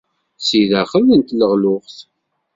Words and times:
Si 0.45 0.59
daxel 0.71 1.05
n 1.13 1.21
tleɣluɣt. 1.29 1.95